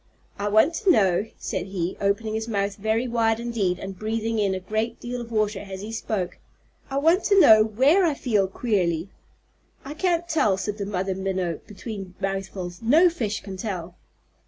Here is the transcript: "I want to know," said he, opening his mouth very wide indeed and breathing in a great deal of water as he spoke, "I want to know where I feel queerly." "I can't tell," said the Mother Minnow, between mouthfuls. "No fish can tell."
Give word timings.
"I 0.39 0.47
want 0.49 0.73
to 0.79 0.89
know," 0.89 1.27
said 1.37 1.67
he, 1.67 1.95
opening 2.01 2.33
his 2.33 2.47
mouth 2.47 2.75
very 2.75 3.07
wide 3.07 3.39
indeed 3.39 3.77
and 3.77 3.99
breathing 3.99 4.39
in 4.39 4.55
a 4.55 4.59
great 4.59 4.99
deal 4.99 5.21
of 5.21 5.31
water 5.31 5.59
as 5.59 5.81
he 5.81 5.91
spoke, 5.91 6.39
"I 6.89 6.97
want 6.97 7.23
to 7.25 7.39
know 7.39 7.63
where 7.63 8.03
I 8.03 8.15
feel 8.15 8.47
queerly." 8.47 9.11
"I 9.85 9.93
can't 9.93 10.27
tell," 10.27 10.57
said 10.57 10.79
the 10.79 10.87
Mother 10.87 11.13
Minnow, 11.13 11.59
between 11.67 12.15
mouthfuls. 12.19 12.81
"No 12.81 13.11
fish 13.11 13.41
can 13.41 13.57
tell." 13.57 13.93